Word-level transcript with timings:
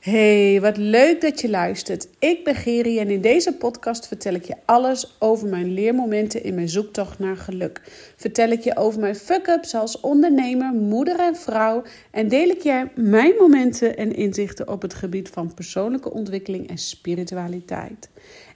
Hey, 0.00 0.60
wat 0.60 0.76
leuk 0.76 1.20
dat 1.20 1.40
je 1.40 1.50
luistert. 1.50 2.08
Ik 2.18 2.44
ben 2.44 2.54
Geri 2.54 2.98
en 2.98 3.10
in 3.10 3.20
deze 3.20 3.52
podcast 3.52 4.06
vertel 4.06 4.34
ik 4.34 4.44
je 4.44 4.54
alles 4.64 5.16
over 5.18 5.48
mijn 5.48 5.74
leermomenten 5.74 6.42
in 6.42 6.54
mijn 6.54 6.68
zoektocht 6.68 7.18
naar 7.18 7.36
geluk. 7.36 7.80
Vertel 8.16 8.50
ik 8.50 8.60
je 8.60 8.76
over 8.76 9.00
mijn 9.00 9.16
fuck-ups 9.16 9.74
als 9.74 10.00
ondernemer, 10.00 10.72
moeder 10.72 11.18
en 11.18 11.36
vrouw 11.36 11.82
en 12.10 12.28
deel 12.28 12.48
ik 12.48 12.62
je 12.62 12.88
mijn 12.94 13.34
momenten 13.38 13.96
en 13.96 14.14
inzichten 14.14 14.68
op 14.68 14.82
het 14.82 14.94
gebied 14.94 15.28
van 15.28 15.54
persoonlijke 15.54 16.10
ontwikkeling 16.10 16.68
en 16.68 16.78
spiritualiteit. 16.78 18.08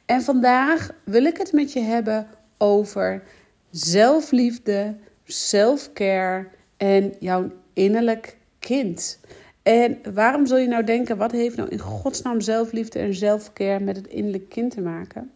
En 0.07 0.23
vandaag 0.23 0.91
wil 1.05 1.25
ik 1.25 1.37
het 1.37 1.53
met 1.53 1.73
je 1.73 1.81
hebben 1.81 2.27
over 2.59 3.23
zelfliefde, 3.71 4.95
self-care 5.25 6.47
en 6.77 7.15
jouw 7.19 7.51
innerlijk 7.73 8.37
kind. 8.59 9.19
En 9.65 9.99
waarom 10.15 10.47
zul 10.47 10.57
je 10.57 10.69
nou 10.69 10.85
denken, 10.85 11.17
wat 11.17 11.33
heeft 11.33 11.57
nou 11.57 11.69
in 11.69 11.79
godsnaam 11.79 12.41
zelfliefde 12.41 12.99
en 12.99 13.15
zelfcare 13.15 13.85
met 13.85 13.97
het 13.97 14.07
innerlijk 14.07 14.49
kind 14.49 14.71
te 14.71 14.81
maken? 14.81 15.31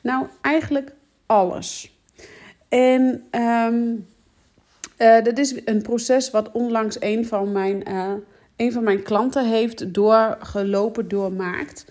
Nou, 0.00 0.26
eigenlijk 0.40 0.92
alles. 1.26 1.96
En 2.68 3.24
um, 3.30 4.06
dat 5.24 5.38
is 5.38 5.54
een 5.64 5.82
proces 5.82 6.30
wat 6.30 6.52
onlangs 6.52 6.96
een 7.00 7.26
van 7.26 7.52
mijn, 7.52 7.88
uh, 7.88 8.12
een 8.56 8.72
van 8.72 8.84
mijn 8.84 9.02
klanten 9.02 9.48
heeft 9.48 9.94
doorgelopen, 9.94 11.08
doormaakt, 11.08 11.84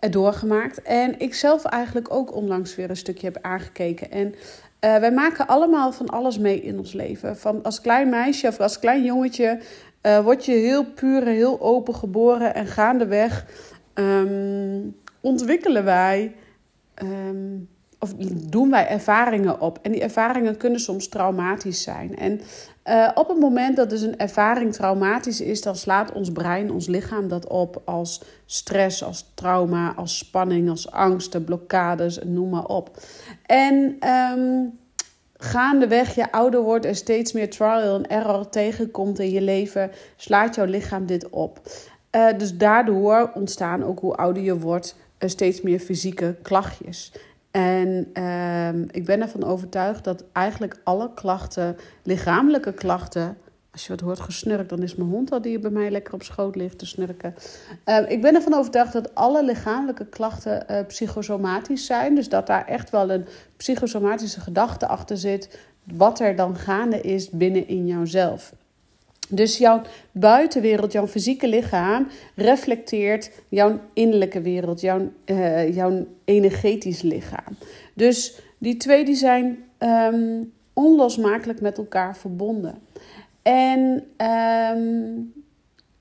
uh, 0.00 0.10
doorgemaakt. 0.10 0.82
En 0.82 1.20
ik 1.20 1.34
zelf 1.34 1.64
eigenlijk 1.64 2.14
ook 2.14 2.34
onlangs 2.34 2.74
weer 2.74 2.90
een 2.90 2.96
stukje 2.96 3.26
heb 3.26 3.38
aangekeken. 3.42 4.10
En 4.10 4.34
wij 4.80 5.12
maken 5.12 5.46
allemaal 5.46 5.92
van 5.92 6.08
alles 6.08 6.38
mee 6.38 6.60
in 6.60 6.78
ons 6.78 6.92
leven. 6.92 7.36
Van 7.36 7.62
als 7.62 7.80
klein 7.80 8.08
meisje 8.08 8.46
of 8.46 8.60
als 8.60 8.78
klein 8.78 9.04
jongetje 9.04 9.60
uh, 10.08 10.20
word 10.20 10.44
je 10.44 10.52
heel 10.52 10.84
puur 10.84 11.26
en 11.26 11.34
heel 11.34 11.60
open 11.60 11.94
geboren 11.94 12.54
en 12.54 12.66
gaandeweg 12.66 13.46
um, 13.94 14.96
ontwikkelen 15.20 15.84
wij 15.84 16.34
um, 17.02 17.68
of 17.98 18.14
doen 18.48 18.70
wij 18.70 18.88
ervaringen 18.88 19.60
op. 19.60 19.78
En 19.82 19.92
die 19.92 20.02
ervaringen 20.02 20.56
kunnen 20.56 20.80
soms 20.80 21.08
traumatisch 21.08 21.82
zijn. 21.82 22.16
En 22.16 22.40
uh, 22.84 23.10
op 23.14 23.28
het 23.28 23.38
moment 23.38 23.76
dat 23.76 23.90
dus 23.90 24.02
een 24.02 24.18
ervaring 24.18 24.72
traumatisch 24.72 25.40
is, 25.40 25.62
dan 25.62 25.76
slaat 25.76 26.12
ons 26.12 26.32
brein, 26.32 26.70
ons 26.70 26.86
lichaam 26.86 27.28
dat 27.28 27.46
op 27.46 27.82
als 27.84 28.22
stress, 28.46 29.04
als 29.04 29.30
trauma, 29.34 29.94
als 29.96 30.18
spanning, 30.18 30.70
als 30.70 30.90
angsten, 30.90 31.44
blokkades, 31.44 32.18
noem 32.24 32.48
maar 32.48 32.66
op. 32.66 32.90
En 33.46 33.98
um, 34.08 34.78
gaandeweg 35.38 36.14
je 36.14 36.32
ouder 36.32 36.60
wordt 36.60 36.84
en 36.84 36.94
steeds 36.94 37.32
meer 37.32 37.50
trial 37.50 37.94
en 37.94 38.08
error 38.08 38.48
tegenkomt 38.48 39.18
in 39.18 39.30
je 39.30 39.40
leven, 39.40 39.90
slaat 40.16 40.54
jouw 40.54 40.64
lichaam 40.64 41.06
dit 41.06 41.28
op. 41.28 41.60
Uh, 42.16 42.38
dus 42.38 42.56
daardoor 42.56 43.30
ontstaan 43.34 43.84
ook 43.84 44.00
hoe 44.00 44.14
ouder 44.14 44.42
je 44.42 44.58
wordt 44.58 44.96
steeds 45.18 45.60
meer 45.60 45.78
fysieke 45.78 46.36
klachtjes. 46.42 47.12
En 47.50 48.10
uh, 48.14 48.68
ik 48.90 49.04
ben 49.04 49.20
ervan 49.20 49.44
overtuigd 49.44 50.04
dat 50.04 50.24
eigenlijk 50.32 50.80
alle 50.84 51.10
klachten, 51.14 51.76
lichamelijke 52.02 52.72
klachten, 52.72 53.36
als 53.78 53.86
je 53.86 53.92
wat 53.92 54.02
hoort 54.02 54.20
gesnurkt, 54.20 54.68
dan 54.68 54.82
is 54.82 54.94
mijn 54.94 55.10
hond 55.10 55.32
al 55.32 55.40
die 55.40 55.58
bij 55.58 55.70
mij 55.70 55.90
lekker 55.90 56.14
op 56.14 56.22
schoot 56.22 56.56
ligt 56.56 56.78
te 56.78 56.86
snurken. 56.86 57.34
Uh, 57.86 58.10
ik 58.10 58.20
ben 58.20 58.34
ervan 58.34 58.54
overtuigd 58.54 58.92
dat 58.92 59.14
alle 59.14 59.44
lichamelijke 59.44 60.06
klachten 60.06 60.64
uh, 60.70 60.78
psychosomatisch 60.86 61.86
zijn. 61.86 62.14
Dus 62.14 62.28
dat 62.28 62.46
daar 62.46 62.66
echt 62.66 62.90
wel 62.90 63.10
een 63.10 63.26
psychosomatische 63.56 64.40
gedachte 64.40 64.86
achter 64.86 65.16
zit. 65.16 65.58
Wat 65.84 66.20
er 66.20 66.36
dan 66.36 66.56
gaande 66.56 67.00
is 67.00 67.30
binnen 67.30 67.68
in 67.68 67.86
jouzelf. 67.86 68.52
Dus 69.28 69.58
jouw 69.58 69.82
buitenwereld, 70.12 70.92
jouw 70.92 71.06
fysieke 71.06 71.48
lichaam, 71.48 72.06
reflecteert 72.34 73.30
jouw 73.48 73.80
innerlijke 73.92 74.40
wereld, 74.40 74.80
jouw, 74.80 75.12
uh, 75.24 75.74
jouw 75.74 76.06
energetisch 76.24 77.02
lichaam. 77.02 77.56
Dus 77.94 78.40
die 78.58 78.76
twee 78.76 79.04
die 79.04 79.14
zijn 79.14 79.58
um, 79.78 80.52
onlosmakelijk 80.72 81.60
met 81.60 81.78
elkaar 81.78 82.16
verbonden. 82.16 82.78
En 83.48 84.04
um, 84.76 85.32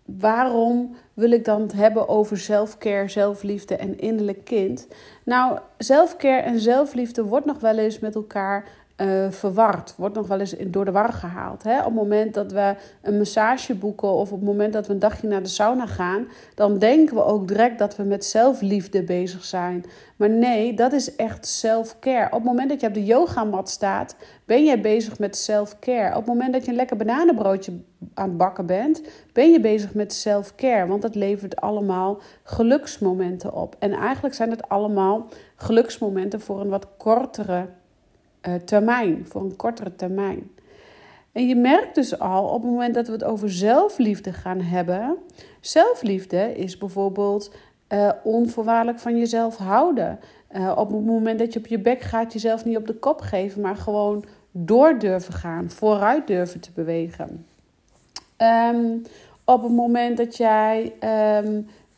waarom 0.05 0.95
wil 1.13 1.31
ik 1.31 1.45
dan 1.45 1.61
het 1.61 1.73
hebben 1.73 2.07
over 2.07 2.37
zelfcare, 2.37 3.09
zelfliefde 3.09 3.75
en 3.75 3.99
innerlijk 3.99 4.43
kind? 4.43 4.87
Nou, 5.25 5.59
zelfcare 5.77 6.41
en 6.41 6.59
zelfliefde 6.59 7.23
wordt 7.23 7.45
nog 7.45 7.59
wel 7.59 7.77
eens 7.77 7.99
met 7.99 8.15
elkaar 8.15 8.69
uh, 8.97 9.25
verward. 9.29 9.93
Wordt 9.97 10.15
nog 10.15 10.27
wel 10.27 10.39
eens 10.39 10.55
door 10.67 10.85
de 10.85 10.91
war 10.91 11.13
gehaald. 11.13 11.63
Hè? 11.63 11.77
Op 11.77 11.85
het 11.85 11.93
moment 11.93 12.33
dat 12.33 12.51
we 12.51 12.75
een 13.01 13.17
massage 13.17 13.75
boeken 13.75 14.07
of 14.07 14.31
op 14.31 14.39
het 14.39 14.47
moment 14.47 14.73
dat 14.73 14.87
we 14.87 14.93
een 14.93 14.99
dagje 14.99 15.27
naar 15.27 15.43
de 15.43 15.49
sauna 15.49 15.85
gaan, 15.85 16.27
dan 16.55 16.77
denken 16.77 17.15
we 17.15 17.23
ook 17.23 17.47
direct 17.47 17.79
dat 17.79 17.95
we 17.95 18.03
met 18.03 18.25
zelfliefde 18.25 19.03
bezig 19.03 19.45
zijn. 19.45 19.85
Maar 20.15 20.29
nee, 20.29 20.73
dat 20.73 20.93
is 20.93 21.15
echt 21.15 21.47
self-care. 21.47 22.25
Op 22.25 22.31
het 22.31 22.43
moment 22.43 22.69
dat 22.69 22.81
je 22.81 22.87
op 22.87 22.93
de 22.93 23.05
yogamat 23.05 23.69
staat, 23.69 24.15
ben 24.45 24.63
je 24.63 24.79
bezig 24.79 25.19
met 25.19 25.35
self-care. 25.35 26.09
Op 26.09 26.15
het 26.15 26.25
moment 26.25 26.53
dat 26.53 26.65
je 26.65 26.71
een 26.71 26.77
lekker 26.77 26.97
bananenbroodje 26.97 27.71
aan 28.13 28.29
het 28.29 28.37
bakken 28.37 28.65
bent, 28.65 29.01
ben 29.33 29.51
je 29.51 29.59
bezig 29.59 29.93
met 29.93 30.13
self-care. 30.13 30.87
Want 30.87 31.01
dat 31.01 31.15
levert 31.15 31.55
allemaal 31.55 32.19
geluksmomenten 32.43 33.53
op. 33.53 33.75
En 33.79 33.91
eigenlijk 33.91 34.35
zijn 34.35 34.49
het 34.49 34.69
allemaal 34.69 35.27
geluksmomenten 35.55 36.41
voor 36.41 36.61
een 36.61 36.69
wat 36.69 36.87
kortere 36.97 37.65
termijn, 38.65 39.25
voor 39.27 39.41
een 39.41 39.55
kortere 39.55 39.95
termijn. 39.95 40.49
En 41.31 41.47
je 41.47 41.55
merkt 41.55 41.95
dus 41.95 42.19
al 42.19 42.45
op 42.47 42.61
het 42.61 42.71
moment 42.71 42.93
dat 42.93 43.07
we 43.07 43.13
het 43.13 43.23
over 43.23 43.51
zelfliefde 43.51 44.33
gaan 44.33 44.61
hebben. 44.61 45.17
Zelfliefde 45.61 46.53
is 46.55 46.77
bijvoorbeeld 46.77 47.51
uh, 47.93 48.11
onvoorwaardelijk 48.23 48.99
van 48.99 49.17
jezelf 49.17 49.57
houden. 49.57 50.19
Uh, 50.51 50.73
op 50.77 50.91
het 50.91 51.05
moment 51.05 51.39
dat 51.39 51.53
je 51.53 51.59
op 51.59 51.67
je 51.67 51.79
bek 51.79 52.01
gaat, 52.01 52.33
jezelf 52.33 52.65
niet 52.65 52.77
op 52.77 52.87
de 52.87 52.93
kop 52.93 53.21
geven, 53.21 53.61
maar 53.61 53.75
gewoon 53.75 54.25
door 54.51 54.99
durven 54.99 55.33
gaan, 55.33 55.69
vooruit 55.69 56.27
durven 56.27 56.59
te 56.59 56.71
bewegen. 56.73 57.45
Um, 58.73 59.01
op 59.45 59.63
het 59.63 59.71
moment 59.71 60.17
dat 60.17 60.37
jij 60.37 60.93
uh, 61.03 61.39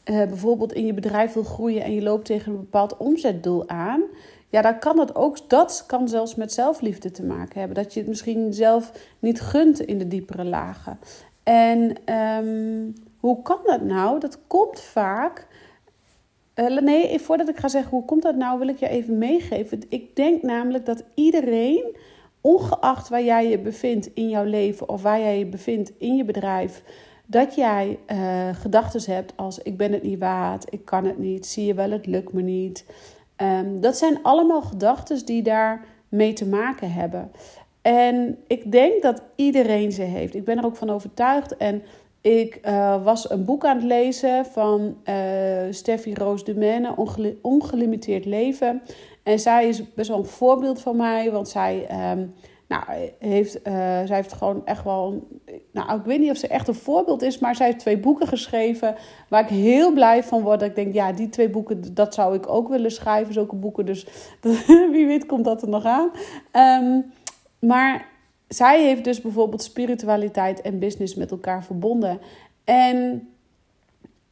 bijvoorbeeld 0.04 0.74
in 0.74 0.86
je 0.86 0.94
bedrijf 0.94 1.34
wil 1.34 1.44
groeien 1.44 1.84
en 1.84 1.94
je 1.94 2.02
loopt 2.02 2.26
tegen 2.26 2.52
een 2.52 2.60
bepaald 2.60 2.98
omzetdoel 2.98 3.70
aan, 3.70 4.02
ja, 4.50 4.62
dan 4.62 4.80
kan 4.80 4.96
dat 4.96 5.16
ook, 5.16 5.50
dat 5.50 5.84
kan 5.88 6.08
zelfs 6.08 6.36
met 6.36 6.54
zelfliefde 6.54 7.12
te 7.12 7.24
maken 7.24 7.60
hebben. 7.60 7.84
Dat 7.84 7.94
je 7.94 8.00
het 8.00 8.10
misschien 8.10 8.54
zelf 8.54 8.92
niet 9.20 9.42
gunt 9.42 9.80
in 9.80 9.98
de 9.98 10.08
diepere 10.08 10.46
lagen. 10.46 11.00
En 11.44 11.96
um, 12.16 12.94
hoe 13.20 13.42
kan 13.42 13.60
dat 13.64 13.82
nou? 13.82 14.20
Dat 14.20 14.40
komt 14.48 14.80
vaak. 14.80 15.48
Uh, 16.56 16.80
nee, 16.80 17.20
voordat 17.20 17.50
ik 17.50 17.58
ga 17.58 17.68
zeggen 17.68 17.92
hoe 17.92 18.06
komt 18.06 18.22
dat 18.22 18.36
nou, 18.36 18.60
wil 18.60 18.68
ik 18.68 18.80
je 18.80 18.88
even 18.88 19.18
meegeven. 19.18 19.82
Ik 19.90 20.16
denk 20.16 20.42
namelijk 20.42 20.86
dat 20.86 21.04
iedereen, 21.14 21.96
ongeacht 22.42 23.10
waar 23.10 23.24
jij 23.24 23.50
je 23.50 23.60
bevindt 23.60 24.14
in 24.14 24.30
jouw 24.30 24.44
leven 24.44 24.90
of 24.90 25.02
waar 25.02 25.20
jij 25.20 25.40
je 25.40 25.46
bevindt 25.46 25.92
in 25.98 26.16
je 26.16 26.26
bedrijf, 26.26 26.84
dat 27.26 27.56
jij 27.56 28.00
uh, 28.12 28.50
gedachten 28.56 29.14
hebt 29.14 29.34
als 29.36 29.60
ik 29.60 29.78
ben 29.78 29.92
het 29.92 30.04
niet 30.04 30.20
waard, 30.20 30.74
ik 30.74 30.86
kan 30.86 31.06
het 31.06 31.18
niet, 31.18 31.46
zie 31.46 31.66
je 31.66 31.74
wel, 31.74 31.92
het 31.92 32.06
lukt 32.06 32.34
me 32.34 32.42
niet. 32.42 32.86
Um, 33.42 33.82
dat 33.82 33.98
zijn 33.98 34.24
allemaal 34.24 34.62
gedachten 34.62 35.26
die 35.26 35.42
daar 35.42 35.86
mee 36.10 36.34
te 36.34 36.46
maken 36.46 36.92
hebben. 36.92 37.32
En 37.82 38.38
ik 38.48 38.72
denk 38.72 39.02
dat 39.02 39.22
iedereen 39.36 39.92
ze 39.92 40.02
heeft. 40.02 40.36
Ik 40.36 40.46
ben 40.46 40.58
er 40.58 40.66
ook 40.66 40.76
van 40.76 40.90
overtuigd. 40.90 41.58
En 41.58 41.84
ik 42.22 42.60
uh, 42.66 43.04
was 43.04 43.30
een 43.30 43.46
boek 43.46 43.66
aan 43.66 43.76
het 43.76 43.86
lezen 43.86 44.46
van 44.46 44.98
uh, 45.06 45.16
Steffi 45.70 46.14
Roos 46.14 46.44
de 46.44 46.56
Menne, 46.56 46.96
Ongelimiteerd 47.42 48.26
Leven. 48.26 48.82
En 49.24 49.40
zij 49.40 49.68
is 49.68 49.94
best 49.94 50.10
wel 50.10 50.18
een 50.18 50.26
voorbeeld 50.26 50.82
van 50.82 50.96
mij, 50.96 51.32
want 51.32 51.50
zij 51.50 51.88
um, 52.12 52.34
nou, 52.70 52.84
heeft, 53.20 53.58
uh, 53.58 53.64
zij 54.06 54.16
heeft 54.16 54.34
gewoon 54.34 54.66
echt 54.66 54.84
wel. 54.84 55.28
Nou, 55.72 56.00
ik 56.00 56.06
weet 56.06 56.20
niet 56.20 56.32
of 56.32 56.38
ze 56.38 56.48
echt 56.48 56.68
een 56.68 56.74
voorbeeld 56.74 57.22
is, 57.22 57.40
maar 57.40 57.56
zij 57.56 57.66
heeft 57.66 57.80
twee 57.80 57.98
boeken 57.98 58.28
geschreven. 58.28 58.96
Waar 59.28 59.44
ik 59.44 59.50
heel 59.50 59.94
blij 59.94 60.24
van 60.24 60.42
word. 60.42 60.60
Dat 60.60 60.70
ik 60.70 60.76
denk, 60.76 60.94
ja, 60.94 61.12
die 61.12 61.30
twee 61.30 61.50
boeken, 61.50 61.94
dat 61.94 62.14
zou 62.14 62.36
ik 62.36 62.50
ook 62.50 62.68
willen 62.68 62.92
schrijven, 62.92 63.34
zulke 63.34 63.56
boeken. 63.56 63.86
Dus 63.86 64.08
wie 64.92 65.06
weet 65.06 65.26
komt 65.26 65.46
dat 65.46 65.62
er 65.62 65.70
nog 65.70 65.86
aan. 65.86 66.12
Um, 66.84 67.12
maar 67.60 68.08
zij 68.48 68.84
heeft 68.84 69.04
dus 69.04 69.22
bijvoorbeeld 69.22 69.64
spiritualiteit 69.64 70.62
en 70.62 70.80
business 70.80 71.16
met 71.16 71.32
elkaar 71.32 71.64
verbonden. 71.64 72.20
En 72.64 73.29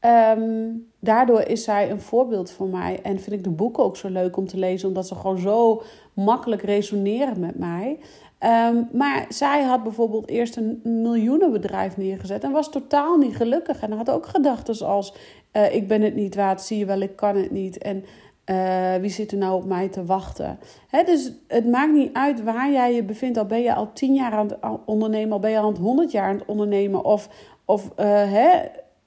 um, 0.02 0.88
daardoor 1.00 1.42
is 1.42 1.64
zij 1.64 1.92
een 1.92 2.02
voorbeeld 2.02 2.52
voor 2.52 2.68
mij. 2.68 3.00
En 3.04 3.20
vind 3.20 3.36
ik 3.36 3.44
de 3.44 3.50
boeken 3.50 3.84
ook 3.84 3.98
zo 3.98 4.10
leuk 4.10 4.38
om 4.38 4.48
te 4.48 4.58
lezen, 4.58 4.88
omdat 4.88 5.08
ze 5.08 5.16
gewoon 5.16 5.40
zo 5.40 5.82
makkelijk 6.14 6.62
resoneren 6.62 7.40
met 7.40 7.58
mij. 7.58 8.00
Um, 8.40 8.90
maar 8.92 9.26
zij 9.30 9.64
had 9.64 9.84
bijvoorbeeld 9.84 10.30
eerst 10.30 10.56
een 10.56 10.80
miljoenenbedrijf 10.84 11.98
neergezet 11.98 12.44
en 12.44 12.52
was 12.52 12.70
totaal 12.70 13.18
niet 13.18 13.36
gelukkig. 13.36 13.82
En 13.82 13.92
had 13.92 14.10
ook 14.10 14.26
gedachten 14.26 14.88
als: 14.88 15.14
uh, 15.54 15.76
Ik 15.76 15.88
ben 15.88 16.02
het 16.02 16.16
niet 16.16 16.36
waard, 16.36 16.62
zie 16.62 16.78
je 16.78 16.86
wel, 16.86 17.00
ik 17.00 17.16
kan 17.16 17.36
het 17.36 17.52
niet. 17.52 17.78
En 17.78 18.04
uh, 18.46 18.96
wie 18.96 19.10
zit 19.10 19.32
er 19.32 19.38
nou 19.38 19.56
op 19.56 19.66
mij 19.66 19.88
te 19.88 20.06
wachten? 20.06 20.60
He, 20.88 21.04
dus 21.04 21.32
het 21.48 21.68
maakt 21.68 21.94
niet 21.94 22.14
uit 22.14 22.44
waar 22.44 22.72
jij 22.72 22.94
je 22.94 23.04
bevindt. 23.04 23.38
Al 23.38 23.46
ben 23.46 23.62
je 23.62 23.74
al 23.74 23.94
tien 23.94 24.14
jaar 24.14 24.32
aan 24.32 24.48
het 24.48 24.58
ondernemen, 24.86 25.32
al 25.32 25.40
ben 25.40 25.52
je 25.52 25.60
al 25.60 25.76
honderd 25.76 26.12
jaar 26.12 26.28
aan 26.28 26.38
het 26.38 26.48
ondernemen. 26.48 27.04
Of, 27.06 27.30
of 27.66 27.92
uh, 28.00 28.06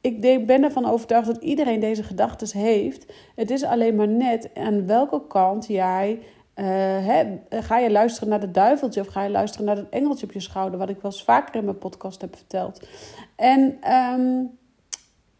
ik 0.00 0.46
ben 0.46 0.64
ervan 0.64 0.84
overtuigd 0.84 1.26
dat 1.26 1.42
iedereen 1.42 1.80
deze 1.80 2.02
gedachten 2.02 2.58
heeft. 2.58 3.12
Het 3.34 3.50
is 3.50 3.64
alleen 3.64 3.96
maar 3.96 4.08
net 4.08 4.50
aan 4.54 4.86
welke 4.86 5.26
kant 5.26 5.66
jij. 5.66 6.22
Uh, 6.54 7.22
ga 7.50 7.78
je 7.78 7.90
luisteren 7.90 8.28
naar 8.28 8.40
het 8.40 8.54
duiveltje 8.54 9.00
of 9.00 9.06
ga 9.06 9.22
je 9.22 9.30
luisteren 9.30 9.66
naar 9.66 9.76
het 9.76 9.88
engeltje 9.88 10.26
op 10.26 10.32
je 10.32 10.40
schouder, 10.40 10.78
wat 10.78 10.88
ik 10.88 11.00
wel 11.00 11.10
eens 11.10 11.24
vaker 11.24 11.54
in 11.54 11.64
mijn 11.64 11.78
podcast 11.78 12.20
heb 12.20 12.36
verteld. 12.36 12.88
En 13.36 13.76
ehm, 13.80 14.44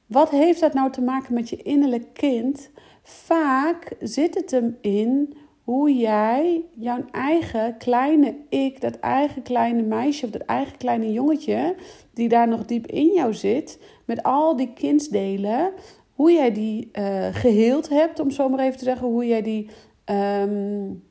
wat 0.07 0.31
heeft 0.31 0.61
dat 0.61 0.75
nou 0.75 0.91
te 0.91 1.01
maken 1.01 1.35
met 1.35 1.49
je 1.49 1.57
innerlijk 1.57 2.13
kind? 2.13 2.71
Vaak 3.03 3.93
zit 4.01 4.35
het 4.35 4.51
hem 4.51 4.79
in 4.81 5.37
hoe 5.71 5.97
jij 5.97 6.65
jouw 6.75 7.05
eigen 7.11 7.77
kleine 7.77 8.37
ik, 8.49 8.81
dat 8.81 8.99
eigen 8.99 9.43
kleine 9.43 9.83
meisje 9.83 10.25
of 10.25 10.31
dat 10.31 10.43
eigen 10.43 10.77
kleine 10.77 11.13
jongetje, 11.13 11.75
die 12.15 12.29
daar 12.29 12.49
nog 12.49 12.65
diep 12.65 12.87
in 12.87 13.13
jou 13.13 13.35
zit, 13.35 13.79
met 14.05 14.23
al 14.23 14.57
die 14.57 14.73
kindsdelen, 14.73 15.73
hoe 16.15 16.33
jij 16.33 16.53
die 16.53 16.89
uh, 16.93 17.27
geheeld 17.33 17.89
hebt, 17.89 18.21
om 18.21 18.31
zo 18.31 18.49
maar 18.49 18.61
even 18.61 18.79
te 18.79 18.85
zeggen, 18.85 19.07
hoe 19.07 19.27
jij 19.27 19.43
die 19.43 19.71
um, 20.05 21.05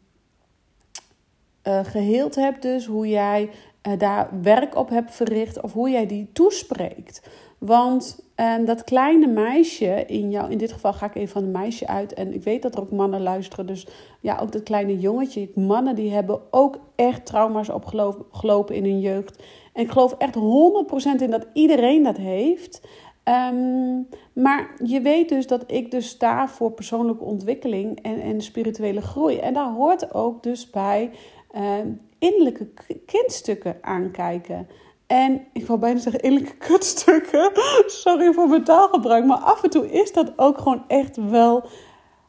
geheeld 1.83 2.35
hebt, 2.35 2.61
dus 2.61 2.85
hoe 2.85 3.07
jij 3.07 3.49
uh, 3.87 3.93
daar 3.97 4.29
werk 4.41 4.75
op 4.75 4.89
hebt 4.89 5.15
verricht 5.15 5.61
of 5.61 5.73
hoe 5.73 5.89
jij 5.89 6.05
die 6.05 6.29
toespreekt. 6.33 7.29
Want 7.57 8.28
um, 8.39 8.65
dat 8.65 8.83
kleine 8.83 9.27
meisje 9.27 10.03
in 10.05 10.29
jou, 10.29 10.51
in 10.51 10.57
dit 10.57 10.71
geval 10.71 10.93
ga 10.93 11.05
ik 11.05 11.15
even 11.15 11.29
van 11.29 11.43
een 11.43 11.51
meisje 11.51 11.87
uit. 11.87 12.13
En 12.13 12.33
ik 12.33 12.43
weet 12.43 12.61
dat 12.61 12.75
er 12.75 12.81
ook 12.81 12.91
mannen 12.91 13.21
luisteren. 13.21 13.65
Dus 13.65 13.87
ja, 14.19 14.39
ook 14.41 14.51
dat 14.51 14.63
kleine 14.63 14.99
jongetje. 14.99 15.49
Mannen 15.55 15.95
die 15.95 16.11
hebben 16.11 16.41
ook 16.51 16.79
echt 16.95 17.25
trauma's 17.25 17.69
opgelopen 17.69 18.75
in 18.75 18.83
hun 18.83 18.99
jeugd. 18.99 19.43
En 19.73 19.83
ik 19.83 19.91
geloof 19.91 20.15
echt 20.17 20.35
100% 20.35 21.21
in 21.21 21.31
dat 21.31 21.47
iedereen 21.53 22.03
dat 22.03 22.17
heeft. 22.17 22.81
Um, 23.23 24.07
maar 24.33 24.69
je 24.83 25.01
weet 25.01 25.29
dus 25.29 25.47
dat 25.47 25.63
ik 25.67 25.91
dus 25.91 26.07
sta 26.07 26.47
voor 26.47 26.71
persoonlijke 26.71 27.23
ontwikkeling 27.23 28.01
en, 28.01 28.21
en 28.21 28.41
spirituele 28.41 29.01
groei. 29.01 29.37
En 29.37 29.53
daar 29.53 29.71
hoort 29.71 30.13
ook 30.13 30.43
dus 30.43 30.69
bij 30.69 31.11
um, 31.55 31.99
innerlijke 32.19 32.67
kindstukken 33.05 33.77
aankijken. 33.81 34.67
En 35.09 35.41
ik 35.53 35.67
wil 35.67 35.77
bijna 35.77 35.99
zeggen 35.99 36.21
innerlijke 36.21 36.57
kutstukken. 36.57 37.51
Sorry 38.03 38.33
voor 38.33 38.47
mijn 38.47 38.63
taalgebruik. 38.63 39.25
Maar 39.25 39.37
af 39.37 39.63
en 39.63 39.69
toe 39.69 39.91
is 39.91 40.13
dat 40.13 40.31
ook 40.35 40.57
gewoon 40.57 40.83
echt 40.87 41.17
wel 41.29 41.63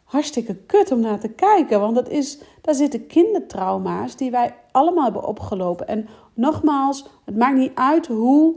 hartstikke 0.05 0.55
kut 0.55 0.93
om 0.93 1.01
naar 1.01 1.21
te 1.21 1.29
kijken. 1.29 1.81
Want 1.81 1.95
dat 1.95 2.09
is, 2.09 2.41
daar 2.61 2.75
zitten 2.75 3.07
kindertrauma's 3.07 4.17
die 4.17 4.31
wij 4.31 4.55
allemaal 4.73 5.05
hebben 5.05 5.27
opgelopen. 5.27 5.89
En 5.89 6.09
nogmaals, 6.35 7.05
het 7.25 7.37
maakt 7.37 7.57
niet 7.57 7.75
uit 7.75 8.07
hoe 8.07 8.55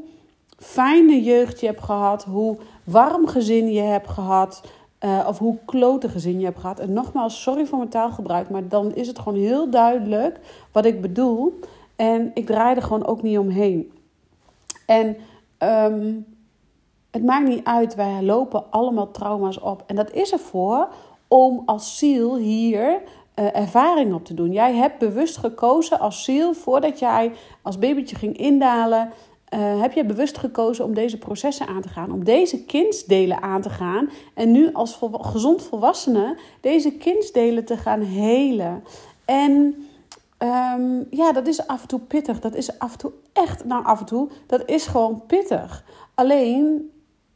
fijne 0.58 1.24
jeugd 1.24 1.60
je 1.60 1.66
hebt 1.66 1.84
gehad. 1.84 2.24
Hoe 2.24 2.58
warm 2.84 3.28
gezin 3.28 3.72
je 3.72 3.82
hebt 3.82 4.10
gehad. 4.10 4.64
Uh, 5.02 5.26
of 5.28 5.38
hoe 5.38 5.58
klote 5.66 6.10
gezin 6.10 6.40
je 6.40 6.46
hebt 6.46 6.60
gehad. 6.60 6.80
En 6.80 6.94
nogmaals, 6.94 7.42
sorry 7.42 7.66
voor 7.66 7.78
mijn 7.78 7.90
taalgebruik. 7.90 8.50
Maar 8.50 8.68
dan 8.68 8.96
is 8.96 9.08
het 9.08 9.20
gewoon 9.20 9.40
heel 9.40 9.70
duidelijk 9.70 10.40
wat 10.72 10.86
ik 10.86 11.02
bedoel. 11.02 11.60
En 11.96 12.32
ik 12.34 12.46
draai 12.46 12.76
er 12.76 12.82
gewoon 12.82 13.06
ook 13.06 13.22
niet 13.22 13.38
omheen. 13.38 13.92
En 14.86 15.18
ehm, 15.58 16.14
het 17.12 17.24
maakt 17.24 17.48
niet 17.48 17.64
uit, 17.64 17.96
wij 17.96 18.22
lopen 18.22 18.72
allemaal 18.72 19.12
trauma's 19.12 19.60
op. 19.62 19.84
En 19.88 19.96
dat 19.96 20.12
is 20.12 20.32
ervoor 20.32 20.88
om 21.28 21.64
als 21.66 21.98
ziel 21.98 22.38
hier 22.38 23.02
uh, 23.36 23.56
ervaring 23.56 24.14
op 24.14 24.26
te 24.26 24.34
doen. 24.34 24.52
Jij 24.52 24.74
hebt 24.74 25.00
bewust 25.00 25.38
gekozen 25.38 26.00
als 26.00 26.24
ziel, 26.24 26.54
voordat 26.54 27.00
jij 27.00 27.32
als 27.62 27.80
babytje 27.80 28.16
ging 28.16 28.38
indalen, 28.38 29.12
uh, 29.54 29.82
heb 29.82 29.94
je 29.94 30.06
bewust 30.06 30.38
gekozen 30.38 30.86
om 30.86 30.94
deze 30.94 31.18
processen 31.18 31.68
aan 31.68 31.82
te 31.82 31.90
gaan, 31.90 32.12
om 32.12 32.24
deze 32.24 32.66
kindsdelen 32.66 33.42
aan 33.42 33.62
te 33.62 33.70
gaan 33.70 34.10
en 34.34 34.52
nu 34.52 34.74
als 34.74 35.00
gezond 35.12 35.64
volwassene 35.64 36.38
deze 36.62 36.92
kindsdelen 36.92 37.66
te 37.66 37.78
gaan 37.78 38.02
helen. 38.02 38.84
En 39.26 39.76
Um, 40.44 41.06
ja, 41.10 41.32
dat 41.32 41.48
is 41.48 41.68
af 41.68 41.82
en 41.82 41.88
toe 41.88 42.00
pittig. 42.00 42.40
Dat 42.40 42.56
is 42.56 42.80
af 42.80 42.92
en 42.92 42.98
toe 42.98 43.12
echt, 43.34 43.66
nou 43.66 43.86
af 43.86 44.00
en 44.00 44.06
toe, 44.06 44.30
dat 44.48 44.70
is 44.70 44.86
gewoon 44.86 45.26
pittig. 45.26 45.86
Alleen 46.14 46.92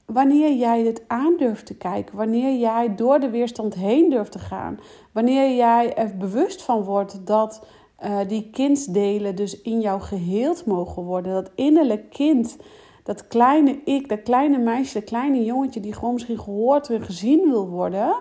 wanneer 0.06 0.54
jij 0.54 0.84
dit 0.84 1.04
aan 1.08 1.38
durft 1.38 1.66
te 1.66 1.76
kijken, 1.78 2.16
wanneer 2.16 2.58
jij 2.58 2.96
door 2.96 3.20
de 3.20 3.30
weerstand 3.30 3.74
heen 3.74 4.10
durft 4.10 4.32
te 4.32 4.40
gaan, 4.40 4.80
wanneer 5.12 5.56
jij 5.56 5.96
er 5.96 6.18
bewust 6.18 6.62
van 6.62 6.84
wordt 6.84 7.28
dat 7.28 7.66
uh, 8.04 8.20
die 8.28 8.50
kindsdelen 8.52 9.36
dus 9.36 9.62
in 9.62 9.82
jou 9.82 10.02
geheeld 10.02 10.66
mogen 10.66 11.04
worden, 11.04 11.34
dat 11.34 11.52
innerlijk 11.56 12.10
kind, 12.10 12.58
dat 13.04 13.28
kleine 13.28 13.80
ik, 13.84 14.10
dat 14.10 14.24
kleine 14.24 14.58
meisje, 14.58 14.94
dat 14.94 15.04
kleine 15.04 15.44
jongetje 15.44 15.80
die 15.80 15.94
gewoon 15.94 16.14
misschien 16.14 16.40
gehoord 16.40 16.90
en 16.90 17.02
gezien 17.02 17.50
wil 17.50 17.70
worden 17.70 18.16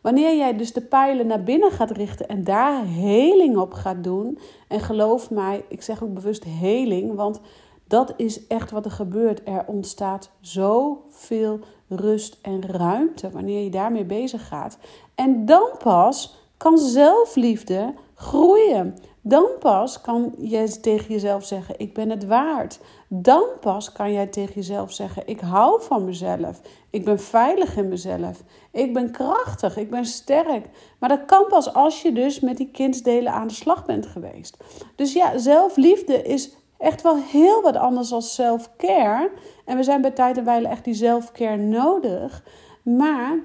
Wanneer 0.00 0.36
jij 0.36 0.56
dus 0.56 0.72
de 0.72 0.80
pijlen 0.80 1.26
naar 1.26 1.42
binnen 1.42 1.70
gaat 1.70 1.90
richten 1.90 2.28
en 2.28 2.44
daar 2.44 2.84
heling 2.84 3.56
op 3.56 3.72
gaat 3.72 4.04
doen. 4.04 4.38
En 4.68 4.80
geloof 4.80 5.30
mij, 5.30 5.64
ik 5.68 5.82
zeg 5.82 6.02
ook 6.02 6.14
bewust 6.14 6.44
heling, 6.44 7.14
want 7.14 7.40
dat 7.86 8.14
is 8.16 8.46
echt 8.46 8.70
wat 8.70 8.84
er 8.84 8.90
gebeurt. 8.90 9.40
Er 9.44 9.64
ontstaat 9.66 10.30
zoveel 10.40 11.58
rust 11.88 12.38
en 12.42 12.66
ruimte 12.66 13.30
wanneer 13.30 13.64
je 13.64 13.70
daarmee 13.70 14.04
bezig 14.04 14.48
gaat. 14.48 14.78
En 15.14 15.44
dan 15.46 15.68
pas 15.82 16.38
kan 16.56 16.78
zelfliefde 16.78 17.94
groeien. 18.14 18.96
Dan 19.20 19.46
pas 19.58 20.00
kan 20.00 20.32
je 20.38 20.80
tegen 20.80 21.12
jezelf 21.12 21.44
zeggen: 21.44 21.74
Ik 21.78 21.94
ben 21.94 22.10
het 22.10 22.26
waard. 22.26 22.80
Dan 23.12 23.44
pas 23.60 23.92
kan 23.92 24.12
jij 24.12 24.26
tegen 24.26 24.54
jezelf 24.54 24.92
zeggen: 24.92 25.22
Ik 25.26 25.40
hou 25.40 25.82
van 25.82 26.04
mezelf. 26.04 26.60
Ik 26.90 27.04
ben 27.04 27.20
veilig 27.20 27.76
in 27.76 27.88
mezelf. 27.88 28.42
Ik 28.72 28.92
ben 28.92 29.10
krachtig. 29.10 29.76
Ik 29.76 29.90
ben 29.90 30.04
sterk. 30.04 30.66
Maar 30.98 31.08
dat 31.08 31.24
kan 31.24 31.46
pas 31.48 31.74
als 31.74 32.02
je 32.02 32.12
dus 32.12 32.40
met 32.40 32.56
die 32.56 32.70
kindsdelen 32.70 33.32
aan 33.32 33.46
de 33.46 33.54
slag 33.54 33.84
bent 33.84 34.06
geweest. 34.06 34.56
Dus 34.96 35.12
ja, 35.12 35.38
zelfliefde 35.38 36.22
is 36.22 36.54
echt 36.78 37.02
wel 37.02 37.16
heel 37.16 37.62
wat 37.62 37.76
anders 37.76 38.08
dan 38.08 38.22
self-care. 38.22 39.30
En 39.64 39.76
we 39.76 39.82
zijn 39.82 40.00
bij 40.00 40.10
tijd 40.10 40.38
en 40.38 40.44
wijle 40.44 40.68
echt 40.68 40.84
die 40.84 40.94
self-care 40.94 41.56
nodig. 41.56 42.44
Maar 42.82 43.38